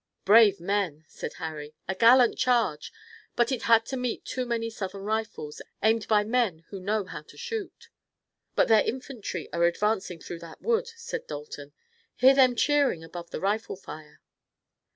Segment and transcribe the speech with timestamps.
[0.25, 1.75] "Brave men," said Harry.
[1.87, 2.91] "A gallant charge,
[3.35, 7.21] but it had to meet too many Southern rifles, aimed by men who know how
[7.21, 7.87] to shoot."
[8.55, 11.73] "But their infantry are advancing through that wood," said Dalton.
[12.15, 14.21] "Hear them cheering above the rifle fire!"